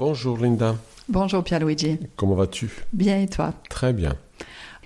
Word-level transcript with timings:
Bonjour 0.00 0.38
Linda. 0.38 0.76
Bonjour 1.10 1.44
Pierluigi. 1.44 1.98
Comment 2.16 2.34
vas-tu? 2.34 2.70
Bien 2.94 3.20
et 3.20 3.28
toi? 3.28 3.52
Très 3.68 3.92
bien. 3.92 4.14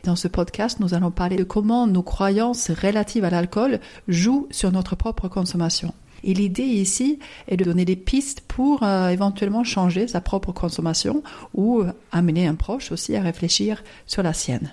Dans 0.03 0.17
ce 0.17 0.27
podcast, 0.27 0.81
nous 0.81 0.93
allons 0.93 1.13
parler 1.13 1.37
de 1.37 1.45
comment 1.45 1.87
nos 1.87 2.03
croyances 2.03 2.73
relatives 2.73 3.23
à 3.23 3.31
l'alcool 3.31 3.79
jouent 4.09 4.49
sur 4.51 4.73
notre 4.73 4.97
propre 4.97 5.29
consommation. 5.29 5.95
Et 6.25 6.35
l'idée 6.35 6.65
ici 6.65 7.21
est 7.47 7.57
de 7.57 7.63
donner 7.63 7.85
des 7.85 7.95
pistes 7.95 8.41
pour 8.41 8.83
euh, 8.83 9.09
éventuellement 9.11 9.63
changer 9.63 10.09
sa 10.09 10.21
propre 10.21 10.51
consommation 10.51 11.23
ou 11.55 11.85
amener 12.11 12.49
un 12.49 12.57
proche 12.57 12.91
aussi 12.91 13.15
à 13.15 13.23
réfléchir 13.23 13.85
sur 14.07 14.25
la 14.25 14.33
sienne. 14.33 14.73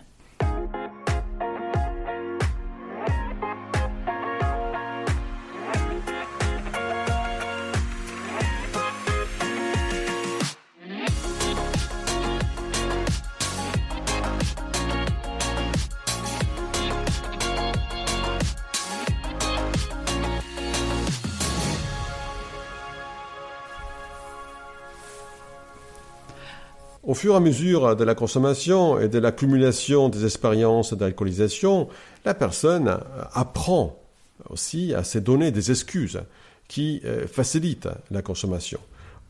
Au 27.12 27.14
fur 27.14 27.34
et 27.34 27.36
à 27.36 27.40
mesure 27.42 27.98
de 27.98 28.06
la 28.06 28.16
consommation 28.16 28.98
et 28.98 29.10
de 29.10 29.20
l'accumulation 29.20 30.08
des 30.08 30.24
expériences 30.24 30.94
d'alcoolisation, 30.94 31.90
la 32.24 32.34
personne 32.34 33.00
apprend 33.34 34.02
aussi 34.50 34.94
à 34.94 35.04
se 35.04 35.20
donner 35.20 35.52
des 35.52 35.72
excuses 35.72 36.22
qui 36.70 37.02
euh, 37.04 37.28
facilitent 37.28 37.90
la 38.12 38.22
consommation. 38.22 38.80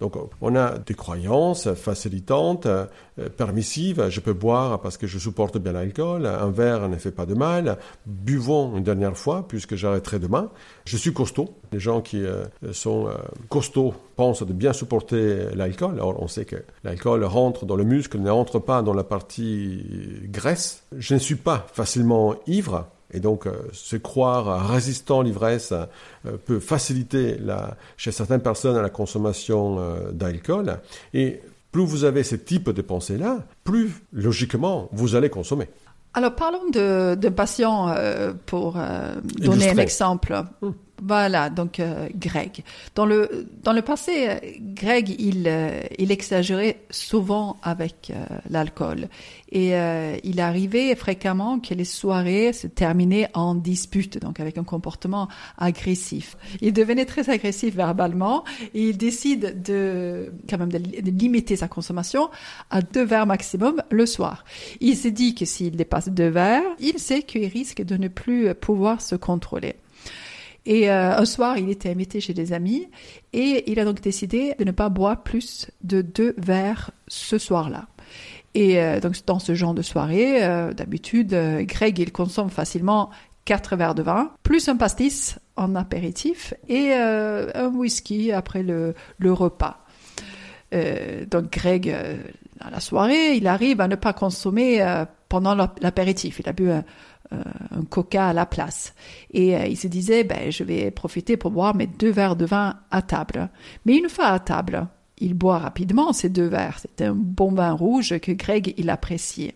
Donc 0.02 0.16
on 0.42 0.56
a 0.56 0.80
des 0.80 0.96
croyances 0.96 1.72
facilitantes, 1.76 2.66
euh, 2.66 2.88
permissives. 3.38 4.10
Je 4.10 4.20
peux 4.20 4.34
boire 4.34 4.82
parce 4.82 4.98
que 4.98 5.06
je 5.06 5.20
supporte 5.20 5.60
bien 5.60 5.74
l'alcool. 5.74 6.26
Un 6.26 6.50
verre 6.50 6.90
ne 6.90 6.96
fait 6.98 7.12
pas 7.12 7.28
de 7.28 7.36
mal. 7.36 7.78
Buvons 8.08 8.76
une 8.76 8.84
dernière 8.84 9.16
fois 9.16 9.46
puisque 9.48 9.76
j'arrêterai 9.76 10.18
demain. 10.18 10.50
Je 10.86 10.98
suis 10.98 11.14
costaud. 11.14 11.54
Les 11.72 11.80
gens 11.80 12.02
qui 12.02 12.26
euh, 12.26 12.46
sont 12.72 13.08
euh, 13.08 13.14
costauds 13.50 13.94
pensent 14.16 14.44
de 14.44 14.54
bien 14.54 14.74
supporter 14.74 15.54
l'alcool. 15.54 15.94
Alors 15.94 16.20
on 16.20 16.28
sait 16.28 16.46
que 16.46 16.58
l'alcool 16.84 17.24
rentre 17.24 17.68
dans 17.68 17.76
le 17.76 17.84
muscle, 17.84 18.18
ne 18.18 18.32
rentre 18.32 18.58
pas 18.58 18.82
dans 18.82 18.96
la 18.96 19.04
partie 19.04 19.84
graisse. 20.24 20.84
Je 20.98 21.14
ne 21.14 21.20
suis 21.20 21.36
pas 21.36 21.68
facilement 21.74 22.36
ivre. 22.48 22.88
Et 23.14 23.20
donc, 23.20 23.46
euh, 23.46 23.52
se 23.74 23.96
croire 23.96 24.70
résistant 24.70 25.22
à 25.22 25.24
l'ivresse 25.24 25.74
euh, 25.74 26.38
peut 26.46 26.60
faciliter 26.60 27.38
la, 27.38 27.76
chez 27.98 28.12
certaines 28.12 28.42
personnes 28.42 28.78
la 28.82 28.90
consommation 28.90 29.78
euh, 29.80 30.12
d'alcool. 30.12 30.78
Et 31.14 31.42
plus 31.72 31.86
vous 31.86 32.04
avez 32.04 32.24
ce 32.24 32.36
type 32.36 32.70
de 32.70 32.82
pensée-là, 32.82 33.40
plus 33.64 33.92
logiquement 34.14 34.90
vous 34.92 35.16
allez 35.16 35.30
consommer. 35.30 35.70
Alors 36.14 36.36
parlons 36.36 36.70
de, 36.70 37.16
de 37.16 37.30
patient 37.30 37.96
pour 38.46 38.78
donner 39.40 39.70
un 39.70 39.78
exemple. 39.78 40.44
Hum. 40.62 40.74
Voilà, 41.04 41.50
donc 41.50 41.80
euh, 41.80 42.08
Greg. 42.16 42.64
Dans 42.94 43.08
le, 43.08 43.48
dans 43.64 43.74
le 43.74 43.82
passé, 43.82 44.28
euh, 44.30 44.36
Greg, 44.60 45.16
il, 45.20 45.46
euh, 45.48 45.82
il 45.98 46.12
exagérait 46.12 46.82
souvent 46.92 47.58
avec 47.64 48.14
l'alcool. 48.50 49.08
Et 49.52 49.74
il 50.24 50.40
arrivait 50.40 50.96
fréquemment 50.96 51.60
que 51.60 51.74
les 51.74 51.84
soirées 51.84 52.54
se 52.54 52.68
terminaient 52.68 53.30
en 53.34 53.54
dispute, 53.54 54.18
donc 54.18 54.40
avec 54.40 54.58
un 54.58 54.64
comportement 54.64 55.28
agressif. 55.58 56.38
Il 56.62 56.72
devenait 56.72 57.06
très 57.06 57.30
agressif 57.30 57.76
verbalement 57.76 58.46
et 58.74 58.90
il 58.90 58.98
décide 58.98 59.62
de, 59.62 60.32
quand 60.50 60.58
même, 60.58 60.72
de 60.72 61.12
limiter 61.12 61.58
sa 61.58 61.68
consommation 61.68 62.30
à 62.70 62.82
deux 62.82 63.04
verres 63.04 63.26
maximum 63.26 63.82
le 63.90 64.06
soir. 64.06 64.46
Il 64.80 64.96
se 64.96 65.10
dit 65.10 65.36
que 65.36 65.44
s'il 65.44 65.76
dépasse 65.76 66.08
deux 66.08 66.30
verres, 66.30 66.64
il 66.80 66.98
sait 67.00 67.24
qu'il 67.24 67.46
risque 67.46 67.82
de 67.82 67.98
ne 67.98 68.08
plus 68.08 68.54
pouvoir 68.56 69.02
se 69.02 69.16
contrôler. 69.16 69.76
Et 70.66 70.90
euh, 70.92 71.18
un 71.18 71.26
soir, 71.26 71.58
il 71.58 71.70
était 71.70 71.90
invité 71.90 72.22
chez 72.22 72.34
des 72.34 72.54
amis 72.54 72.88
et 73.34 73.72
il 73.72 73.80
a 73.80 73.86
donc 73.86 74.02
décidé 74.02 74.54
de 74.60 74.64
ne 74.64 74.72
pas 74.72 74.90
boire 74.90 75.24
plus 75.24 75.72
de 75.84 76.02
deux 76.02 76.36
verres 76.38 76.92
ce 77.08 77.38
soir-là. 77.38 77.88
Et 78.54 78.80
euh, 78.80 79.00
donc 79.00 79.16
dans 79.26 79.40
ce 79.40 79.56
genre 79.56 79.74
de 79.74 79.82
soirée, 79.82 80.44
euh, 80.44 80.74
d'habitude, 80.74 81.36
Greg, 81.62 81.98
il 82.00 82.12
consomme 82.12 82.50
facilement 82.50 83.10
quatre 83.44 83.76
verres 83.76 83.96
de 83.96 84.04
vin, 84.04 84.32
plus 84.44 84.70
un 84.70 84.76
pastis 84.76 85.40
en 85.56 85.74
apéritif 85.76 86.54
et 86.70 86.94
un 86.94 87.68
whisky 87.70 88.32
après 88.32 88.62
le, 88.62 88.94
le 89.18 89.34
repas. 89.34 89.84
donc 90.72 91.52
Greg, 91.52 91.90
à 92.60 92.70
la 92.70 92.80
soirée, 92.80 93.36
il 93.36 93.48
arrive 93.48 93.82
à 93.82 93.88
ne 93.88 93.96
pas 93.96 94.14
consommer 94.14 94.80
pendant 95.32 95.56
l'apéritif. 95.56 96.40
Il 96.40 96.50
a 96.50 96.52
bu 96.52 96.70
un, 96.70 96.84
euh, 97.32 97.42
un 97.72 97.86
coca 97.86 98.28
à 98.28 98.34
la 98.34 98.46
place. 98.46 98.94
Et 99.34 99.56
euh, 99.56 99.66
il 99.66 99.78
se 99.78 99.88
disait, 99.88 100.26
ben, 100.26 100.52
je 100.52 100.66
vais 100.66 100.92
profiter 100.92 101.38
pour 101.38 101.52
boire 101.52 101.74
mes 101.74 101.88
deux 101.88 102.12
verres 102.12 102.36
de 102.36 102.46
vin 102.46 102.76
à 102.92 103.02
table. 103.02 103.50
Mais 103.86 103.96
une 103.96 104.10
fois 104.10 104.26
à 104.26 104.40
table, 104.40 104.88
il 105.18 105.34
boit 105.34 105.60
rapidement 105.60 106.12
ces 106.12 106.28
deux 106.28 106.48
verres. 106.48 106.80
C'était 106.80 107.06
un 107.06 107.16
bon 107.16 107.54
vin 107.54 107.72
rouge 107.72 108.20
que 108.20 108.34
Greg, 108.34 108.74
il 108.76 108.90
appréciait. 108.90 109.56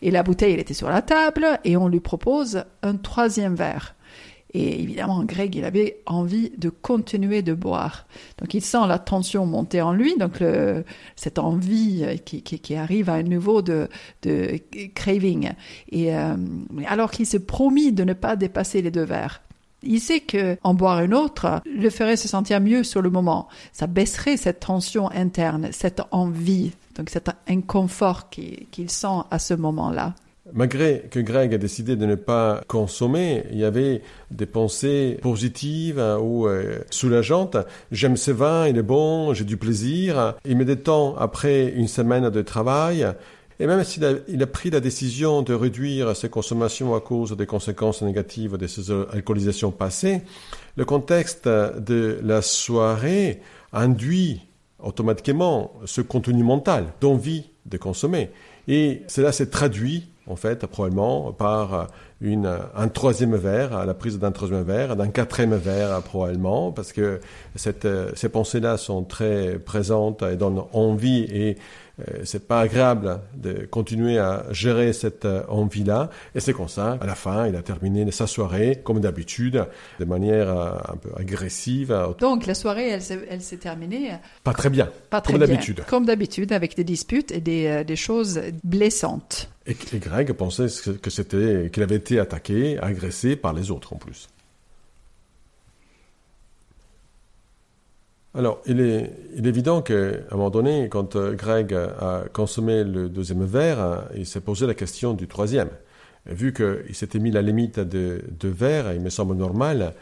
Et 0.00 0.12
la 0.12 0.22
bouteille, 0.22 0.52
elle 0.52 0.60
était 0.60 0.74
sur 0.74 0.88
la 0.88 1.02
table 1.02 1.58
et 1.64 1.76
on 1.76 1.88
lui 1.88 1.98
propose 1.98 2.62
un 2.84 2.94
troisième 2.94 3.56
verre. 3.56 3.96
Et 4.54 4.82
évidemment, 4.82 5.24
Greg, 5.24 5.54
il 5.54 5.64
avait 5.64 6.00
envie 6.06 6.50
de 6.56 6.70
continuer 6.70 7.42
de 7.42 7.52
boire. 7.52 8.06
Donc, 8.38 8.54
il 8.54 8.62
sent 8.62 8.86
la 8.86 8.98
tension 8.98 9.44
monter 9.44 9.82
en 9.82 9.92
lui, 9.92 10.16
donc 10.16 10.40
le, 10.40 10.84
cette 11.16 11.38
envie 11.38 12.02
euh, 12.02 12.16
qui, 12.16 12.42
qui, 12.42 12.58
qui, 12.58 12.74
arrive 12.74 13.10
à 13.10 13.14
un 13.14 13.22
niveau 13.22 13.60
de, 13.60 13.88
de 14.22 14.58
craving. 14.94 15.50
Et 15.92 16.16
euh, 16.16 16.36
alors 16.86 17.10
qu'il 17.10 17.26
s'est 17.26 17.44
promis 17.44 17.92
de 17.92 18.04
ne 18.04 18.14
pas 18.14 18.36
dépasser 18.36 18.80
les 18.80 18.90
deux 18.90 19.04
verres. 19.04 19.42
Il 19.82 20.00
sait 20.00 20.20
que 20.20 20.56
en 20.64 20.74
boire 20.74 21.02
une 21.02 21.14
autre 21.14 21.60
le 21.64 21.90
ferait 21.90 22.16
se 22.16 22.26
sentir 22.26 22.60
mieux 22.60 22.82
sur 22.82 23.00
le 23.00 23.10
moment. 23.10 23.48
Ça 23.72 23.86
baisserait 23.86 24.36
cette 24.36 24.60
tension 24.60 25.10
interne, 25.12 25.68
cette 25.70 26.02
envie, 26.10 26.72
donc 26.96 27.10
cet 27.10 27.30
inconfort 27.48 28.28
qu'il 28.28 28.90
sent 28.90 29.06
à 29.30 29.38
ce 29.38 29.54
moment-là. 29.54 30.14
Malgré 30.52 31.08
que 31.10 31.20
Greg 31.20 31.52
a 31.54 31.58
décidé 31.58 31.96
de 31.96 32.06
ne 32.06 32.14
pas 32.14 32.62
consommer, 32.68 33.44
il 33.50 33.58
y 33.58 33.64
avait 33.64 34.02
des 34.30 34.46
pensées 34.46 35.18
positives 35.20 35.98
hein, 35.98 36.18
ou 36.18 36.46
euh, 36.46 36.78
soulageantes. 36.90 37.56
J'aime 37.92 38.16
ce 38.16 38.30
vin, 38.30 38.66
il 38.66 38.78
est 38.78 38.82
bon, 38.82 39.34
j'ai 39.34 39.44
du 39.44 39.56
plaisir. 39.56 40.34
Il 40.44 40.64
des 40.64 40.76
temps 40.76 41.16
après 41.16 41.68
une 41.68 41.88
semaine 41.88 42.30
de 42.30 42.42
travail. 42.42 43.06
Et 43.60 43.66
même 43.66 43.82
s'il 43.82 44.22
il 44.28 44.42
a 44.42 44.46
pris 44.46 44.70
la 44.70 44.80
décision 44.80 45.42
de 45.42 45.52
réduire 45.52 46.14
ses 46.16 46.28
consommations 46.28 46.94
à 46.94 47.00
cause 47.00 47.36
des 47.36 47.46
conséquences 47.46 48.02
négatives 48.02 48.56
de 48.56 48.66
ses 48.66 48.92
alcoolisations 49.12 49.72
passées, 49.72 50.22
le 50.76 50.84
contexte 50.84 51.48
de 51.48 52.20
la 52.22 52.40
soirée 52.40 53.40
induit 53.72 54.42
automatiquement 54.78 55.72
ce 55.84 56.00
contenu 56.00 56.44
mental 56.44 56.92
d'envie 57.00 57.50
de 57.66 57.76
consommer. 57.78 58.30
Et 58.68 59.02
cela 59.08 59.32
s'est 59.32 59.50
traduit 59.50 60.08
en 60.28 60.36
fait, 60.36 60.66
probablement 60.66 61.32
par 61.32 61.88
une, 62.20 62.58
un 62.74 62.88
troisième 62.88 63.36
verre, 63.36 63.76
à 63.76 63.86
la 63.86 63.94
prise 63.94 64.18
d'un 64.18 64.32
troisième 64.32 64.62
verre, 64.62 64.96
d'un 64.96 65.08
quatrième 65.08 65.54
verre, 65.54 66.02
probablement, 66.02 66.72
parce 66.72 66.92
que 66.92 67.20
cette, 67.54 67.88
ces 68.14 68.28
pensées-là 68.28 68.76
sont 68.76 69.04
très 69.04 69.58
présentes 69.58 70.22
et 70.22 70.36
donnent 70.36 70.64
envie 70.72 71.22
et 71.24 71.56
euh, 72.00 72.20
c'est 72.24 72.46
pas 72.46 72.60
agréable 72.60 73.20
de 73.34 73.66
continuer 73.66 74.18
à 74.18 74.44
gérer 74.50 74.92
cette 74.92 75.24
euh, 75.24 75.42
envie-là. 75.48 76.10
Et 76.34 76.40
c'est 76.40 76.52
comme 76.52 76.68
ça, 76.68 76.96
à 77.00 77.06
la 77.06 77.14
fin, 77.14 77.48
il 77.48 77.56
a 77.56 77.62
terminé 77.62 78.08
sa 78.12 78.26
soirée, 78.26 78.80
comme 78.84 79.00
d'habitude, 79.00 79.64
de 79.98 80.04
manière 80.04 80.48
euh, 80.48 80.70
un 80.88 80.96
peu 80.96 81.10
agressive. 81.16 81.96
Donc 82.20 82.46
la 82.46 82.54
soirée, 82.54 82.88
elle 82.88 83.02
s'est, 83.02 83.56
terminée. 83.56 84.12
Pas 84.44 84.52
très 84.52 84.70
bien. 84.70 84.88
Pas 85.10 85.20
très 85.20 85.32
comme 85.32 85.40
d'habitude. 85.40 85.84
Comme 85.88 86.06
d'habitude, 86.06 86.52
avec 86.52 86.76
des 86.76 86.84
disputes 86.84 87.32
et 87.32 87.40
des, 87.40 87.82
des 87.84 87.96
choses 87.96 88.40
blessantes. 88.62 89.50
Et, 89.68 89.98
Greg 89.98 90.32
pensait 90.32 90.66
que 91.00 91.10
c'était, 91.10 91.70
qu'il 91.70 91.82
avait 91.82 91.96
été 91.96 92.18
attaqué, 92.18 92.78
agressé 92.78 93.36
par 93.36 93.52
les 93.52 93.70
autres 93.70 93.92
en 93.92 93.96
plus. 93.96 94.28
Alors, 98.34 98.62
il 98.66 98.80
est, 98.80 99.10
évident 99.36 99.82
qu'à 99.82 99.94
un 100.30 100.36
moment 100.36 100.50
donné, 100.50 100.88
quand 100.88 101.16
euh, 101.16 101.34
Greg 101.34 101.74
a 101.74 102.24
consommé 102.32 102.82
le 102.82 103.08
deuxième 103.08 103.44
verre, 103.44 104.04
il 104.16 104.26
s'est 104.26 104.40
posé 104.40 104.66
la 104.66 104.74
question 104.74 105.12
du 105.12 105.28
troisième. 105.28 105.70
Vu 106.26 106.52
qu'il 106.52 106.94
s'était 106.94 107.18
mis 107.18 107.30
la 107.30 107.42
limite 107.42 107.80
de 107.80 108.22
deux 108.30 108.50
verres, 108.50 108.92
il 108.92 109.00
me 109.00 109.10
semble 109.10 109.34
normal 109.34 109.94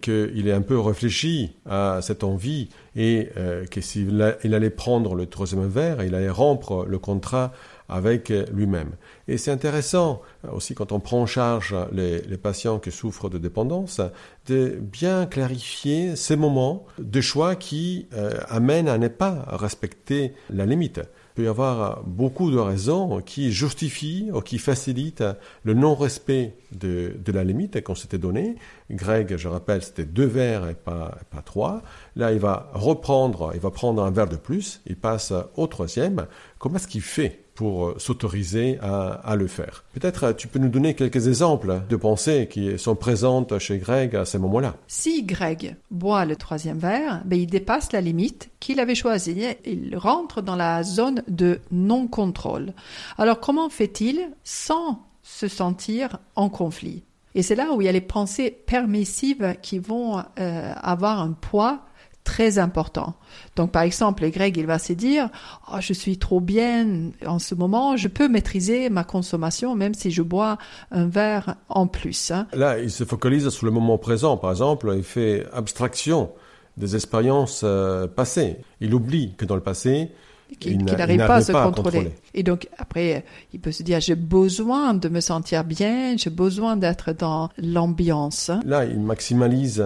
qu'il 0.00 0.48
ait 0.48 0.52
un 0.52 0.62
peu 0.62 0.78
réfléchi 0.80 1.54
à 1.64 2.00
cette 2.02 2.24
envie 2.24 2.68
et 2.96 3.28
euh, 3.36 3.66
que 3.66 3.80
s'il 3.80 4.34
il 4.42 4.54
allait 4.54 4.70
prendre 4.70 5.14
le 5.14 5.26
troisième 5.26 5.66
verre, 5.68 6.02
il 6.02 6.14
allait 6.14 6.30
rompre 6.30 6.84
le 6.86 6.98
contrat 6.98 7.52
avec 7.88 8.32
lui-même. 8.52 8.92
Et 9.28 9.38
c'est 9.38 9.50
intéressant 9.50 10.22
aussi 10.52 10.74
quand 10.74 10.92
on 10.92 11.00
prend 11.00 11.22
en 11.22 11.26
charge 11.26 11.74
les, 11.92 12.20
patients 12.36 12.78
qui 12.78 12.90
souffrent 12.90 13.30
de 13.30 13.38
dépendance, 13.38 14.00
de 14.46 14.78
bien 14.80 15.26
clarifier 15.26 16.16
ces 16.16 16.36
moments 16.36 16.84
de 16.98 17.20
choix 17.20 17.56
qui 17.56 18.08
euh, 18.12 18.38
amènent 18.48 18.88
à 18.88 18.98
ne 18.98 19.08
pas 19.08 19.44
respecter 19.48 20.34
la 20.50 20.66
limite. 20.66 20.98
Il 20.98 21.42
peut 21.42 21.44
y 21.44 21.48
avoir 21.48 22.02
beaucoup 22.04 22.50
de 22.50 22.58
raisons 22.58 23.20
qui 23.20 23.52
justifient 23.52 24.30
ou 24.32 24.40
qui 24.40 24.58
facilitent 24.58 25.24
le 25.64 25.74
non-respect 25.74 26.56
de, 26.72 27.14
la 27.26 27.44
limite 27.44 27.82
qu'on 27.82 27.94
s'était 27.94 28.18
donnée. 28.18 28.56
Greg, 28.90 29.36
je 29.36 29.48
rappelle, 29.48 29.82
c'était 29.82 30.06
deux 30.06 30.24
verres 30.24 30.68
et 30.68 30.74
pas, 30.74 31.18
pas 31.30 31.42
trois. 31.42 31.82
Là, 32.14 32.32
il 32.32 32.38
va 32.38 32.70
reprendre, 32.72 33.50
il 33.54 33.60
va 33.60 33.70
prendre 33.70 34.02
un 34.02 34.10
verre 34.10 34.28
de 34.28 34.36
plus, 34.36 34.80
il 34.86 34.96
passe 34.96 35.32
au 35.56 35.66
troisième. 35.66 36.26
Comment 36.58 36.76
est-ce 36.76 36.88
qu'il 36.88 37.02
fait 37.02 37.45
pour 37.56 37.86
euh, 37.86 37.94
s'autoriser 37.98 38.78
à, 38.80 39.34
le 39.34 39.48
faire. 39.48 39.82
Peut-être 39.92 40.24
euh, 40.24 40.32
tu 40.32 40.46
peux 40.46 40.60
nous 40.60 40.68
donner 40.68 40.94
quelques 40.94 41.26
exemples 41.26 41.80
de 41.88 41.96
pensées 41.96 42.48
qui 42.48 42.78
sont 42.78 42.94
présentes 42.94 43.58
chez 43.58 43.78
Greg 43.78 44.14
à 44.14 44.24
ce 44.24 44.38
moment-là. 44.38 44.76
Si 44.86 45.24
Greg 45.24 45.76
boit 45.90 46.24
le 46.24 46.36
troisième 46.36 46.78
verre, 46.78 47.22
ben 47.24 47.40
il 47.40 47.46
dépasse 47.46 47.92
la 47.92 48.00
limite 48.00 48.50
qu'il 48.60 48.78
avait 48.78 48.94
choisie. 48.94 49.42
Il 49.64 49.96
rentre 49.96 50.42
dans 50.42 50.56
la 50.56 50.82
zone 50.82 51.22
de 51.26 51.60
non-contrôle. 51.72 52.72
Alors 53.18 53.40
comment 53.40 53.68
fait-il 53.68 54.30
sans 54.44 55.02
se 55.22 55.48
sentir 55.48 56.18
en 56.36 56.48
conflit? 56.48 57.02
Et 57.34 57.42
c'est 57.42 57.54
là 57.54 57.72
où 57.72 57.82
il 57.82 57.84
y 57.84 57.88
a 57.88 57.92
les 57.92 58.00
pensées 58.00 58.50
permissives 58.50 59.56
qui 59.60 59.78
vont 59.78 60.18
euh, 60.38 60.72
avoir 60.74 61.20
un 61.20 61.32
poids 61.32 61.80
très 62.26 62.58
important. 62.58 63.14
Donc, 63.54 63.70
par 63.70 63.82
exemple, 63.82 64.28
Greg, 64.30 64.56
il 64.56 64.66
va 64.66 64.78
se 64.78 64.92
dire, 64.92 65.28
oh, 65.72 65.76
je 65.78 65.92
suis 65.92 66.18
trop 66.18 66.40
bien 66.40 67.12
en 67.24 67.38
ce 67.38 67.54
moment, 67.54 67.96
je 67.96 68.08
peux 68.08 68.28
maîtriser 68.28 68.90
ma 68.90 69.04
consommation 69.04 69.76
même 69.76 69.94
si 69.94 70.10
je 70.10 70.22
bois 70.22 70.58
un 70.90 71.06
verre 71.06 71.54
en 71.68 71.86
plus. 71.86 72.32
Hein. 72.32 72.48
Là, 72.52 72.80
il 72.80 72.90
se 72.90 73.04
focalise 73.04 73.48
sur 73.48 73.64
le 73.64 73.72
moment 73.72 73.96
présent. 73.96 74.36
Par 74.36 74.50
exemple, 74.50 74.92
il 74.96 75.04
fait 75.04 75.46
abstraction 75.52 76.30
des 76.76 76.96
expériences 76.96 77.62
euh, 77.64 78.08
passées. 78.08 78.56
Il 78.80 78.92
oublie 78.92 79.34
que 79.38 79.44
dans 79.44 79.54
le 79.54 79.62
passé, 79.62 80.10
il 80.62 80.84
n'arrive 80.84 81.26
pas 81.26 81.36
à 81.36 81.42
se 81.42 81.52
contrôler. 81.52 82.12
Et 82.34 82.42
donc, 82.42 82.68
après, 82.76 83.24
il 83.54 83.60
peut 83.60 83.72
se 83.72 83.84
dire, 83.84 84.00
j'ai 84.00 84.16
besoin 84.16 84.94
de 84.94 85.08
me 85.08 85.20
sentir 85.20 85.62
bien, 85.62 86.16
j'ai 86.16 86.30
besoin 86.30 86.76
d'être 86.76 87.12
dans 87.12 87.50
l'ambiance. 87.56 88.50
Là, 88.64 88.84
il 88.84 88.98
maximalise 88.98 89.84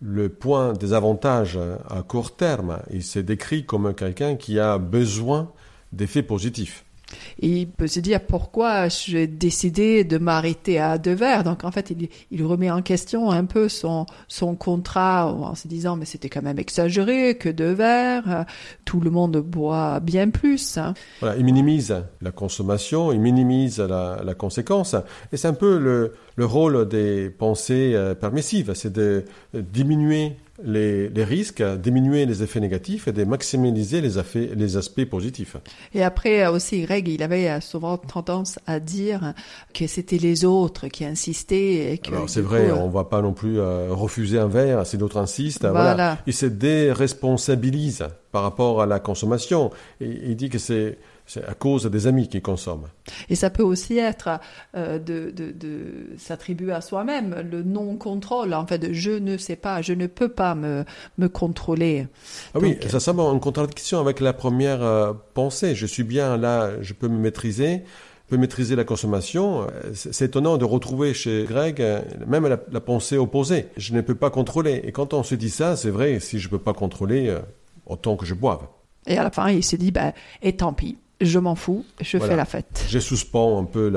le 0.00 0.28
point 0.28 0.72
des 0.72 0.92
avantages 0.92 1.58
à 1.88 2.02
court 2.02 2.36
terme. 2.36 2.78
Il 2.90 3.02
s'est 3.02 3.22
décrit 3.22 3.66
comme 3.66 3.94
quelqu'un 3.94 4.36
qui 4.36 4.58
a 4.58 4.78
besoin 4.78 5.50
d'effets 5.92 6.22
positifs. 6.22 6.84
Il 7.38 7.68
peut 7.68 7.86
se 7.86 8.00
dire 8.00 8.20
pourquoi 8.20 8.88
j'ai 8.88 9.26
décidé 9.26 10.04
de 10.04 10.18
m'arrêter 10.18 10.78
à 10.78 10.98
deux 10.98 11.14
verres. 11.14 11.44
Donc 11.44 11.64
en 11.64 11.70
fait, 11.70 11.92
il, 12.30 12.44
remet 12.44 12.70
en 12.70 12.82
question 12.82 13.30
un 13.30 13.44
peu 13.44 13.68
son, 13.68 14.06
contrat 14.58 15.32
en 15.32 15.54
se 15.54 15.68
disant 15.68 15.96
mais 15.96 16.04
c'était 16.04 16.28
quand 16.28 16.42
même 16.42 16.58
exagéré 16.58 17.36
que 17.36 17.48
deux 17.48 17.72
verres, 17.72 18.46
tout 18.84 19.00
le 19.00 19.10
monde 19.10 19.36
boit 19.38 20.00
bien 20.00 20.30
plus. 20.30 20.78
Hein. 20.78 20.94
Voilà, 21.20 21.36
il 21.36 21.44
minimise 21.44 22.04
la 22.20 22.30
consommation, 22.30 23.12
il 23.12 23.20
minimise 23.20 23.78
la, 23.80 24.34
conséquence. 24.36 24.94
Et 25.32 25.36
c'est 25.36 25.48
un 25.48 25.54
peu 25.54 25.78
le, 25.78 26.14
le 26.36 26.44
rôle 26.44 26.86
des 26.88 27.30
pensées 27.30 27.92
euh, 27.94 28.14
permissives, 28.14 28.72
c'est 28.74 28.92
de 28.92 29.24
diminuer 29.54 30.36
les, 30.64 31.24
risques, 31.24 31.62
diminuer 31.62 32.26
les 32.26 32.42
effets 32.42 32.60
négatifs 32.60 33.08
et 33.08 33.12
de 33.12 33.24
maximiser 33.24 34.00
les, 34.00 34.54
les 34.54 34.76
aspects 34.76 35.04
positifs. 35.04 35.56
Et 35.94 36.02
après 36.02 36.46
aussi, 36.46 36.82
Greg, 36.82 37.08
il 37.08 37.22
avait 37.22 37.48
euh, 37.48 37.60
souvent 37.60 37.96
tendance 37.96 38.58
à 38.66 38.80
dire 38.80 39.34
que 39.72 39.86
c'était 39.86 40.18
les 40.18 40.44
autres 40.44 40.88
qui 40.88 41.04
insistaient. 41.04 42.00
Alors 42.08 42.28
c'est 42.28 42.40
vrai, 42.40 42.70
on 42.72 42.88
ne 42.88 42.92
va 42.92 43.04
pas 43.04 43.22
non 43.22 43.32
plus 43.32 43.58
euh, 43.58 43.88
refuser 43.90 44.38
un 44.38 44.48
verre 44.48 44.86
si 44.86 44.98
d'autres 44.98 45.18
insistent. 45.18 45.66
Voilà. 45.66 46.18
Il 46.26 46.34
se 46.34 46.46
déresponsabilise 46.46 48.04
par 48.32 48.42
rapport 48.42 48.82
à 48.82 48.86
la 48.86 49.00
consommation. 49.00 49.70
il 50.00 50.36
dit 50.36 50.50
que 50.50 50.58
c'est 50.58 50.98
c'est 51.28 51.44
à 51.44 51.54
cause 51.54 51.84
des 51.84 52.06
amis 52.06 52.26
qui 52.26 52.40
consomment. 52.40 52.88
Et 53.28 53.36
ça 53.36 53.50
peut 53.50 53.62
aussi 53.62 53.98
être 53.98 54.40
euh, 54.74 54.98
de, 54.98 56.16
s'attribuer 56.16 56.72
à 56.72 56.80
soi-même 56.80 57.46
le 57.50 57.62
non-contrôle, 57.62 58.54
en 58.54 58.66
fait, 58.66 58.92
je 58.92 59.10
ne 59.10 59.36
sais 59.36 59.56
pas, 59.56 59.82
je 59.82 59.92
ne 59.92 60.06
peux 60.06 60.30
pas 60.30 60.54
me, 60.54 60.84
me 61.18 61.28
contrôler. 61.28 62.08
Ah 62.54 62.58
oui, 62.60 62.78
ça 62.88 62.98
semble 62.98 63.20
en 63.20 63.38
contradiction 63.38 64.00
avec 64.00 64.20
la 64.20 64.32
première 64.32 64.82
euh, 64.82 65.12
pensée. 65.34 65.74
Je 65.74 65.86
suis 65.86 66.02
bien 66.02 66.38
là, 66.38 66.70
je 66.80 66.94
peux 66.94 67.08
me 67.08 67.18
maîtriser, 67.18 67.82
je 68.24 68.30
peux 68.30 68.38
maîtriser 68.38 68.74
la 68.74 68.84
consommation. 68.84 69.66
C'est 69.92 70.24
étonnant 70.24 70.56
de 70.56 70.64
retrouver 70.64 71.12
chez 71.12 71.44
Greg 71.44 71.82
euh, 71.82 72.00
même 72.26 72.46
la, 72.46 72.58
la, 72.72 72.80
pensée 72.80 73.18
opposée. 73.18 73.66
Je 73.76 73.92
ne 73.92 74.00
peux 74.00 74.14
pas 74.14 74.30
contrôler. 74.30 74.80
Et 74.84 74.92
quand 74.92 75.12
on 75.12 75.22
se 75.22 75.34
dit 75.34 75.50
ça, 75.50 75.76
c'est 75.76 75.90
vrai, 75.90 76.20
si 76.20 76.38
je 76.38 76.46
ne 76.46 76.52
peux 76.52 76.58
pas 76.58 76.72
contrôler, 76.72 77.36
autant 77.88 78.16
que 78.16 78.26
je 78.26 78.34
boive. 78.34 78.66
Et 79.06 79.16
à 79.18 79.22
la 79.22 79.30
fin, 79.30 79.50
il 79.50 79.64
s'est 79.64 79.78
dit, 79.78 79.90
ben, 79.90 80.12
et 80.42 80.56
tant 80.56 80.72
pis 80.72 80.98
je 81.20 81.38
m'en 81.38 81.54
fous, 81.54 81.84
je 82.00 82.18
fais 82.18 82.36
la 82.36 82.44
fête. 82.44 82.86
Je 82.88 82.98
suspends 82.98 83.58
un 83.58 83.64
peu 83.64 83.92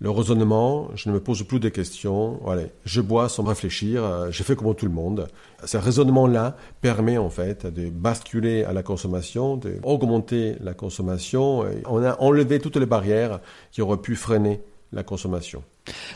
le 0.00 0.10
raisonnement, 0.10 0.88
je 0.94 1.08
ne 1.08 1.14
me 1.14 1.20
pose 1.20 1.42
plus 1.42 1.60
de 1.60 1.68
questions, 1.68 2.38
voilà, 2.42 2.62
je 2.84 3.00
bois 3.00 3.28
sans 3.28 3.42
réfléchir, 3.42 4.04
euh, 4.04 4.28
je 4.30 4.42
fais 4.42 4.54
comme 4.56 4.74
tout 4.74 4.86
le 4.86 4.92
monde. 4.92 5.26
Ce 5.64 5.76
raisonnement-là 5.76 6.56
permet 6.80 7.18
en 7.18 7.30
fait 7.30 7.66
de 7.66 7.90
basculer 7.90 8.64
à 8.64 8.72
la 8.72 8.82
consommation, 8.82 9.56
d'augmenter 9.56 10.56
la 10.60 10.72
consommation. 10.72 11.64
on 11.86 12.02
a 12.02 12.18
enlevé 12.20 12.60
toutes 12.60 12.76
les 12.76 12.86
barrières 12.86 13.40
qui 13.72 13.82
auraient 13.82 13.98
pu 13.98 14.14
freiner 14.14 14.60
la 14.92 15.02
consommation. 15.02 15.62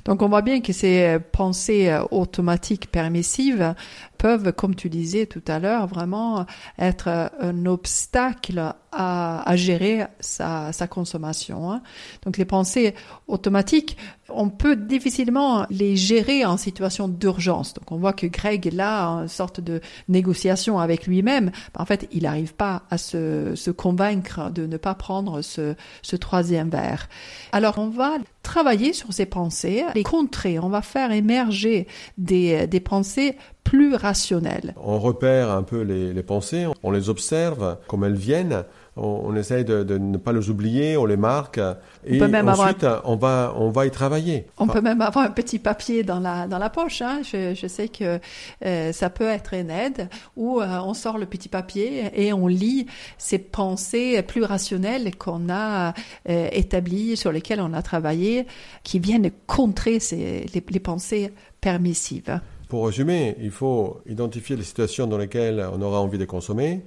Donc 0.04 0.22
on 0.22 0.28
voit 0.28 0.42
bien 0.42 0.60
que 0.60 0.72
ces 0.72 1.18
pensées 1.32 1.88
euh, 1.88 2.02
automatiques 2.10 2.90
permissives 2.90 3.74
peuvent, 4.22 4.52
comme 4.52 4.76
tu 4.76 4.88
disais 4.88 5.26
tout 5.26 5.42
à 5.48 5.58
l'heure, 5.58 5.88
vraiment 5.88 6.46
être 6.78 7.08
euh, 7.08 7.28
un 7.40 7.66
obstacle 7.66 8.74
à, 8.92 9.56
gérer 9.56 10.04
sa, 10.20 10.70
consommation. 10.88 11.72
Hein. 11.72 11.82
Donc 12.24 12.36
les 12.36 12.44
pensées 12.44 12.94
automatiques, 13.26 13.96
on 14.28 14.50
peut 14.50 14.76
difficilement 14.76 15.66
les 15.70 15.96
gérer 15.96 16.44
en 16.44 16.56
situation 16.56 17.08
d'urgence. 17.08 17.74
Donc 17.74 17.90
on 17.90 17.96
voit 17.96 18.12
que 18.12 18.26
Greg, 18.26 18.72
là, 18.72 19.08
en 19.08 19.28
sorte 19.28 19.60
de 19.60 19.80
négociation 20.08 20.78
avec 20.78 21.06
lui-même, 21.06 21.50
en 21.76 21.86
fait, 21.86 22.06
il 22.12 22.24
n'arrive 22.24 22.54
pas 22.54 22.82
à 22.90 22.98
se, 22.98 23.70
convaincre 23.70 24.50
de 24.50 24.66
ne 24.66 24.76
pas 24.76 24.94
prendre 24.94 25.40
ce, 25.40 25.74
ce 26.02 26.16
troisième 26.16 26.68
verre. 26.68 27.08
Alors 27.50 27.78
on 27.78 27.88
va 27.88 28.18
travailler 28.42 28.92
sur 28.92 29.12
ces 29.12 29.26
pensées, 29.26 29.61
les 29.64 30.02
contrer, 30.02 30.58
on 30.58 30.68
va 30.68 30.82
faire 30.82 31.12
émerger 31.12 31.86
des, 32.18 32.68
pensées 32.84 33.36
plus 33.64 33.94
rationnelles. 33.94 34.74
On 34.76 34.98
repère 34.98 35.50
un 35.50 35.62
peu 35.62 35.82
les 35.82 36.22
pensées, 36.22 36.66
on 36.82 36.90
les 36.90 37.08
observe 37.08 37.78
comme 37.86 38.04
elles 38.04 38.14
viennent, 38.14 38.64
on, 38.96 39.34
essaye 39.36 39.64
de, 39.64 39.96
ne 39.96 40.18
pas 40.18 40.32
les 40.32 40.50
oublier, 40.50 40.96
on 40.98 41.06
les 41.06 41.16
marque, 41.16 41.58
et 42.04 42.22
ensuite 42.22 42.86
on, 43.04 43.16
va, 43.16 43.54
on 43.56 43.70
va 43.70 43.86
y 43.86 43.90
travailler. 43.90 44.46
On 44.58 44.66
peut 44.66 44.82
même 44.82 45.00
avoir 45.00 45.24
un 45.24 45.30
petit 45.30 45.58
papier 45.58 46.02
dans 46.02 46.20
la, 46.20 46.46
dans 46.46 46.58
la 46.58 46.68
poche. 46.68 47.00
Hein. 47.00 47.22
Je, 47.22 47.54
je, 47.54 47.66
sais 47.66 47.88
que 47.88 48.20
euh, 48.64 48.92
ça 48.92 49.08
peut 49.08 49.28
être 49.28 49.54
une 49.54 49.70
aide, 49.70 50.08
où 50.36 50.60
euh, 50.60 50.78
on 50.84 50.92
sort 50.92 51.16
le 51.16 51.24
petit 51.24 51.48
papier 51.48 52.10
et 52.14 52.34
on 52.34 52.46
lit 52.46 52.86
ces 53.16 53.38
pensées 53.38 54.22
plus 54.22 54.42
rationnelles 54.42 55.16
qu'on 55.16 55.48
a 55.48 55.94
euh, 56.28 56.48
établies, 56.52 57.16
sur 57.16 57.32
lesquelles 57.32 57.60
on 57.60 57.72
a 57.72 57.80
travaillé, 57.80 58.46
qui 58.82 58.98
viennent 58.98 59.30
contrer 59.46 60.00
ces, 60.00 60.46
les, 60.52 60.64
les 60.68 60.80
pensées 60.80 61.32
permissives. 61.62 62.40
Pour 62.68 62.86
résumer, 62.86 63.36
il 63.40 63.50
faut 63.50 64.00
identifier 64.06 64.56
les 64.56 64.64
situations 64.64 65.06
dans 65.06 65.18
lesquelles 65.18 65.66
on 65.74 65.80
aura 65.82 66.00
envie 66.00 66.18
de 66.18 66.24
consommer, 66.24 66.82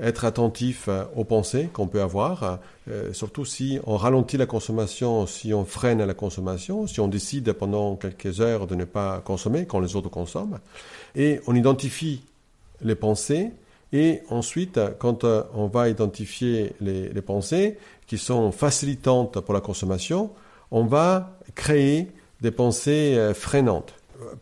être 0.00 0.24
attentif 0.24 0.86
euh, 0.88 1.04
aux 1.14 1.24
pensées 1.24 1.68
qu'on 1.72 1.86
peut 1.86 2.00
avoir, 2.00 2.58
euh, 2.88 3.12
surtout 3.12 3.44
si 3.44 3.78
on 3.86 3.96
ralentit 3.96 4.36
la 4.36 4.46
consommation, 4.46 5.26
si 5.26 5.52
on 5.52 5.64
freine 5.64 6.04
la 6.04 6.14
consommation, 6.14 6.86
si 6.86 7.00
on 7.00 7.08
décide 7.08 7.52
pendant 7.52 7.96
quelques 7.96 8.40
heures 8.40 8.66
de 8.66 8.74
ne 8.74 8.84
pas 8.84 9.20
consommer 9.20 9.66
quand 9.66 9.80
les 9.80 9.96
autres 9.96 10.08
consomment. 10.08 10.58
Et 11.14 11.40
on 11.46 11.54
identifie 11.54 12.22
les 12.82 12.94
pensées 12.94 13.50
et 13.92 14.22
ensuite, 14.30 14.80
quand 14.98 15.24
euh, 15.24 15.42
on 15.54 15.66
va 15.66 15.88
identifier 15.88 16.72
les, 16.80 17.08
les 17.08 17.22
pensées 17.22 17.76
qui 18.06 18.18
sont 18.18 18.52
facilitantes 18.52 19.40
pour 19.40 19.52
la 19.52 19.60
consommation, 19.60 20.30
on 20.70 20.84
va 20.84 21.38
créer 21.54 22.08
des 22.40 22.52
pensées 22.52 23.32
freinantes. 23.34 23.92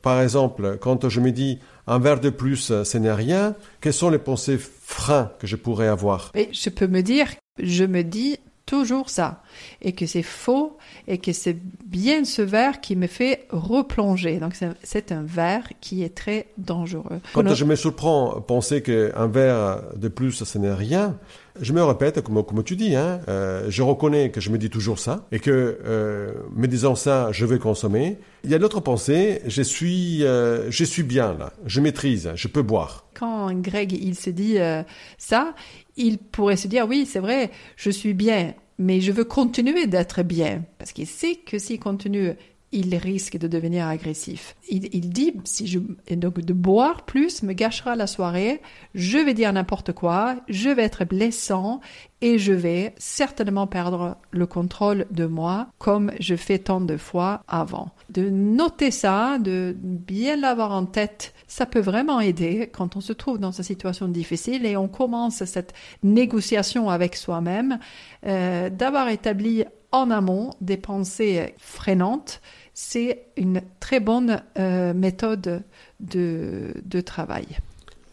Par 0.02 0.20
exemple, 0.20 0.76
quand 0.80 1.08
je 1.08 1.20
me 1.20 1.32
dis 1.32 1.58
un 1.88 1.98
verre 1.98 2.20
de 2.20 2.30
plus, 2.30 2.70
euh, 2.70 2.84
ce 2.84 2.98
n'est 2.98 3.12
rien. 3.12 3.54
Quelles 3.80 3.94
sont 3.94 4.10
les 4.10 4.18
pensées 4.18 4.58
freins 4.58 5.32
que 5.40 5.46
je 5.46 5.56
pourrais 5.56 5.88
avoir? 5.88 6.32
Je 6.34 6.68
peux 6.68 6.86
me 6.86 7.00
dire, 7.00 7.28
je 7.58 7.84
me 7.84 8.02
dis, 8.02 8.38
toujours 8.68 9.08
ça 9.08 9.42
et 9.80 9.92
que 9.92 10.04
c'est 10.04 10.22
faux 10.22 10.76
et 11.08 11.16
que 11.16 11.32
c'est 11.32 11.56
bien 11.86 12.24
ce 12.24 12.42
verre 12.42 12.82
qui 12.82 12.96
me 12.96 13.06
fait 13.06 13.46
replonger. 13.48 14.38
Donc 14.38 14.54
c'est 14.82 15.10
un 15.10 15.22
verre 15.22 15.66
qui 15.80 16.04
est 16.04 16.14
très 16.14 16.48
dangereux. 16.58 17.20
Quand 17.32 17.54
je 17.54 17.64
me 17.64 17.76
surprends 17.76 18.36
à 18.36 18.40
penser 18.42 18.82
qu'un 18.82 19.26
verre 19.26 19.82
de 19.96 20.08
plus, 20.08 20.44
ce 20.44 20.58
n'est 20.58 20.74
rien, 20.74 21.16
je 21.60 21.72
me 21.72 21.82
répète, 21.82 22.20
comme, 22.22 22.44
comme 22.44 22.62
tu 22.62 22.76
dis, 22.76 22.94
hein, 22.94 23.20
euh, 23.28 23.66
je 23.68 23.82
reconnais 23.82 24.30
que 24.30 24.40
je 24.40 24.50
me 24.50 24.58
dis 24.58 24.70
toujours 24.70 24.98
ça 24.98 25.26
et 25.32 25.40
que, 25.40 25.78
euh, 25.84 26.32
me 26.54 26.66
disant 26.68 26.94
ça, 26.94 27.30
je 27.32 27.46
vais 27.46 27.58
consommer. 27.58 28.18
Il 28.44 28.50
y 28.50 28.54
a 28.54 28.58
l'autre 28.58 28.80
pensée, 28.80 29.40
je 29.46 29.62
suis, 29.62 30.24
euh, 30.24 30.70
je 30.70 30.84
suis 30.84 31.02
bien 31.02 31.34
là, 31.38 31.52
je 31.66 31.80
maîtrise, 31.80 32.30
je 32.34 32.48
peux 32.48 32.62
boire. 32.62 33.07
Quand 33.18 33.52
Greg 33.60 33.92
il 33.92 34.14
se 34.14 34.30
dit 34.30 34.58
ça, 35.16 35.54
il 35.96 36.18
pourrait 36.18 36.56
se 36.56 36.68
dire 36.68 36.86
oui, 36.88 37.04
c'est 37.04 37.18
vrai, 37.18 37.50
je 37.76 37.90
suis 37.90 38.14
bien, 38.14 38.54
mais 38.78 39.00
je 39.00 39.10
veux 39.10 39.24
continuer 39.24 39.86
d'être 39.86 40.22
bien. 40.22 40.64
Parce 40.78 40.92
qu'il 40.92 41.06
sait 41.06 41.34
que 41.34 41.58
s'il 41.58 41.80
continue 41.80 42.34
il 42.72 42.94
risque 42.96 43.38
de 43.38 43.48
devenir 43.48 43.86
agressif. 43.86 44.56
Il, 44.68 45.08
dit, 45.08 45.34
si 45.44 45.66
je, 45.66 45.78
donc 46.14 46.40
de 46.40 46.52
boire 46.52 47.04
plus 47.04 47.42
me 47.42 47.54
gâchera 47.54 47.96
la 47.96 48.06
soirée, 48.06 48.60
je 48.94 49.18
vais 49.18 49.32
dire 49.32 49.52
n'importe 49.52 49.92
quoi, 49.92 50.36
je 50.48 50.68
vais 50.68 50.82
être 50.82 51.04
blessant 51.04 51.80
et 52.20 52.38
je 52.38 52.52
vais 52.52 52.94
certainement 52.98 53.66
perdre 53.66 54.18
le 54.32 54.46
contrôle 54.46 55.06
de 55.10 55.24
moi 55.24 55.68
comme 55.78 56.12
je 56.20 56.34
fais 56.34 56.58
tant 56.58 56.80
de 56.80 56.96
fois 56.96 57.42
avant. 57.48 57.90
De 58.10 58.28
noter 58.28 58.90
ça, 58.90 59.38
de 59.38 59.74
bien 59.78 60.36
l'avoir 60.36 60.72
en 60.72 60.84
tête, 60.84 61.32
ça 61.46 61.64
peut 61.64 61.80
vraiment 61.80 62.20
aider 62.20 62.68
quand 62.70 62.96
on 62.96 63.00
se 63.00 63.14
trouve 63.14 63.38
dans 63.38 63.52
cette 63.52 63.66
situation 63.66 64.08
difficile 64.08 64.66
et 64.66 64.76
on 64.76 64.88
commence 64.88 65.44
cette 65.44 65.72
négociation 66.02 66.90
avec 66.90 67.16
soi-même, 67.16 67.78
euh, 68.26 68.68
d'avoir 68.68 69.08
établi 69.08 69.64
en 69.92 70.10
amont 70.10 70.50
des 70.60 70.76
pensées 70.76 71.54
freinantes, 71.58 72.40
c'est 72.74 73.26
une 73.36 73.62
très 73.80 74.00
bonne 74.00 74.42
euh, 74.58 74.94
méthode 74.94 75.62
de, 76.00 77.00
travail. 77.00 77.46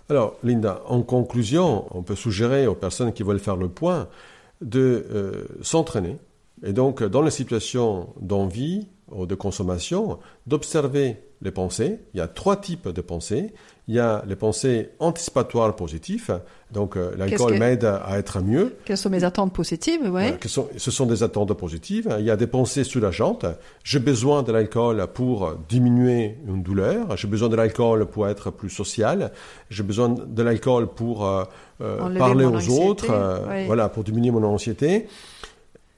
Alors, 0.09 0.35
Linda, 0.43 0.81
en 0.87 1.01
conclusion, 1.01 1.85
on 1.91 2.03
peut 2.03 2.15
suggérer 2.15 2.67
aux 2.67 2.75
personnes 2.75 3.13
qui 3.13 3.23
veulent 3.23 3.39
faire 3.39 3.57
le 3.57 3.69
point 3.69 4.07
de 4.61 5.05
euh, 5.11 5.45
s'entraîner 5.61 6.17
et 6.63 6.73
donc, 6.73 7.03
dans 7.03 7.21
les 7.21 7.31
situations 7.31 8.09
d'envie 8.19 8.87
ou 9.11 9.25
de 9.25 9.35
consommation, 9.35 10.19
d'observer 10.47 11.17
les 11.41 11.51
pensées. 11.51 11.99
Il 12.13 12.17
y 12.17 12.21
a 12.21 12.27
trois 12.27 12.57
types 12.57 12.87
de 12.87 13.01
pensées. 13.01 13.53
Il 13.87 13.93
y 13.93 13.99
a 13.99 14.23
les 14.27 14.35
pensées 14.35 14.89
anticipatoires 14.99 15.75
positives. 15.75 16.39
Donc, 16.71 16.97
euh, 16.97 17.11
l'alcool 17.17 17.59
m'aide 17.59 17.85
à 17.85 18.17
être 18.17 18.41
mieux. 18.41 18.75
Quelles 18.83 18.97
sont 18.97 19.11
mes 19.11 19.23
attentes 19.23 19.53
positives 19.53 20.11
ouais. 20.11 20.39
Ce 20.45 20.91
sont 20.91 21.05
des 21.05 21.21
attentes 21.21 21.53
positives. 21.53 22.13
Il 22.17 22.25
y 22.25 22.31
a 22.31 22.35
des 22.35 22.47
pensées 22.47 22.83
soulageantes. 22.83 23.45
J'ai 23.83 23.99
besoin 23.99 24.41
de 24.41 24.51
l'alcool 24.51 25.05
pour 25.13 25.53
diminuer 25.69 26.37
une 26.47 26.63
douleur. 26.63 27.15
J'ai 27.15 27.27
besoin 27.27 27.47
de 27.47 27.55
l'alcool 27.55 28.07
pour 28.07 28.27
être 28.27 28.49
plus 28.49 28.71
social. 28.71 29.31
J'ai 29.69 29.83
besoin 29.83 30.09
de 30.09 30.43
l'alcool 30.43 30.87
pour 30.87 31.27
euh, 31.27 31.43
euh, 31.81 32.17
parler 32.17 32.45
aux 32.45 32.69
autres. 32.79 33.13
Voilà, 33.67 33.89
pour 33.89 34.03
diminuer 34.03 34.31
mon 34.31 34.43
anxiété. 34.43 35.07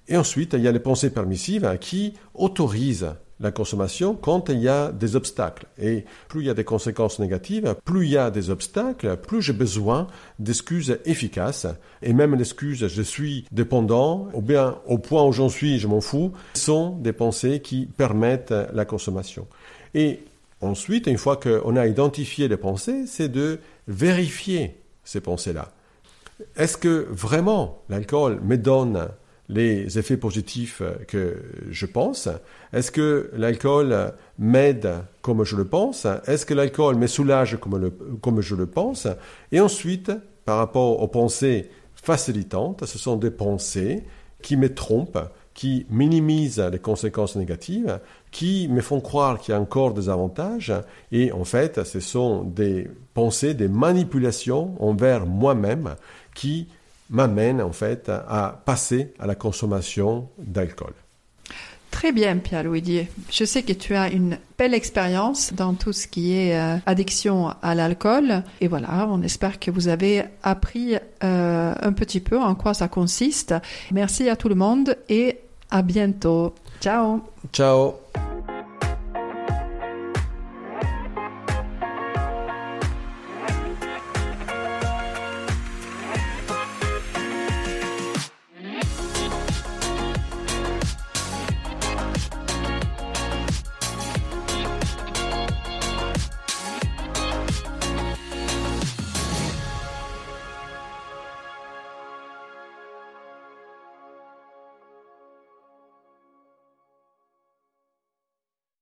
Et 0.09 0.17
ensuite, 0.17 0.53
il 0.53 0.61
y 0.61 0.67
a 0.67 0.71
les 0.73 0.79
pensées 0.79 1.09
permissives 1.09 1.77
qui 1.79 2.13
autorisent 2.33 3.07
la 3.39 3.51
consommation 3.51 4.15
quand 4.15 4.49
il 4.49 4.59
y 4.59 4.67
a 4.67 4.91
des 4.91 5.15
obstacles. 5.15 5.67
Et 5.77 6.05
plus 6.27 6.41
il 6.41 6.47
y 6.47 6.49
a 6.49 6.53
des 6.53 6.63
conséquences 6.63 7.19
négatives, 7.19 7.75
plus 7.85 8.05
il 8.05 8.11
y 8.11 8.17
a 8.17 8.31
des 8.31 8.49
obstacles, 8.49 9.17
plus 9.17 9.41
j'ai 9.41 9.53
besoin 9.53 10.07
d'excuses 10.39 10.99
efficaces. 11.05 11.67
Et 12.01 12.13
même 12.13 12.35
l'excuse 12.35 12.87
je 12.87 13.01
suis 13.01 13.45
dépendant, 13.51 14.27
ou 14.33 14.41
bien 14.41 14.79
au 14.87 14.97
point 14.97 15.25
où 15.25 15.31
j'en 15.31 15.49
suis, 15.49 15.79
je 15.79 15.87
m'en 15.87 16.01
fous, 16.01 16.31
sont 16.53 16.97
des 16.97 17.13
pensées 17.13 17.61
qui 17.61 17.85
permettent 17.85 18.53
la 18.73 18.85
consommation. 18.85 19.47
Et 19.93 20.21
ensuite, 20.61 21.07
une 21.07 21.17
fois 21.17 21.37
qu'on 21.37 21.75
a 21.75 21.87
identifié 21.87 22.47
les 22.47 22.57
pensées, 22.57 23.05
c'est 23.07 23.29
de 23.29 23.59
vérifier 23.87 24.77
ces 25.03 25.21
pensées-là. 25.21 25.71
Est-ce 26.55 26.77
que 26.77 27.07
vraiment 27.09 27.81
l'alcool 27.89 28.39
me 28.43 28.57
donne 28.57 29.07
les 29.49 29.97
effets 29.97 30.17
positifs 30.17 30.81
que 31.07 31.41
je 31.69 31.85
pense. 31.85 32.27
Est-ce 32.73 32.91
que 32.91 33.31
l'alcool 33.33 34.13
m'aide 34.37 34.89
comme 35.21 35.43
je 35.43 35.55
le 35.55 35.65
pense? 35.65 36.05
Est-ce 36.25 36.45
que 36.45 36.53
l'alcool 36.53 36.95
me 36.95 37.07
soulage 37.07 37.57
comme, 37.57 37.91
comme 38.21 38.41
je 38.41 38.55
le 38.55 38.65
pense? 38.65 39.07
Et 39.51 39.59
ensuite, 39.59 40.11
par 40.45 40.57
rapport 40.57 41.01
aux 41.01 41.07
pensées 41.07 41.69
facilitantes, 41.95 42.85
ce 42.85 42.97
sont 42.97 43.15
des 43.15 43.31
pensées 43.31 44.03
qui 44.41 44.57
me 44.57 44.73
trompent, 44.73 45.29
qui 45.53 45.87
minimisent 45.89 46.59
les 46.59 46.79
conséquences 46.79 47.35
négatives, 47.35 47.99
qui 48.31 48.67
me 48.67 48.81
font 48.81 49.01
croire 49.01 49.39
qu'il 49.39 49.53
y 49.53 49.57
a 49.57 49.59
encore 49.59 49.93
des 49.93 50.07
avantages, 50.07 50.71
et 51.11 51.31
en 51.31 51.43
fait, 51.43 51.83
ce 51.83 51.99
sont 51.99 52.43
des 52.43 52.87
pensées, 53.15 53.55
des 53.55 53.67
manipulations 53.67 54.75
envers 54.79 55.25
moi-même 55.25 55.95
qui 56.35 56.67
m'amène 57.09 57.61
en 57.61 57.71
fait 57.71 58.09
à 58.09 58.61
passer 58.65 59.13
à 59.19 59.27
la 59.27 59.35
consommation 59.35 60.29
d'alcool. 60.37 60.93
Très 61.97 62.11
bien, 62.11 62.37
Pierre-Louis. 62.37 63.07
Je 63.31 63.43
sais 63.43 63.63
que 63.63 63.73
tu 63.73 63.95
as 63.95 64.09
une 64.11 64.37
belle 64.57 64.75
expérience 64.75 65.53
dans 65.53 65.73
tout 65.73 65.93
ce 65.93 66.07
qui 66.07 66.33
est 66.35 66.55
euh, 66.55 66.77
addiction 66.85 67.53
à 67.61 67.73
l'alcool. 67.73 68.43
Et 68.61 68.67
voilà, 68.67 69.07
on 69.09 69.23
espère 69.23 69.59
que 69.59 69.71
vous 69.71 69.87
avez 69.87 70.23
appris 70.43 70.95
euh, 71.23 71.73
un 71.81 71.93
petit 71.93 72.19
peu 72.19 72.39
en 72.39 72.53
quoi 72.53 72.75
ça 72.75 72.87
consiste. 72.87 73.55
Merci 73.91 74.29
à 74.29 74.35
tout 74.35 74.49
le 74.49 74.55
monde 74.55 74.95
et 75.09 75.39
à 75.71 75.81
bientôt. 75.81 76.53
Ciao. 76.81 77.21
Ciao. 77.51 77.95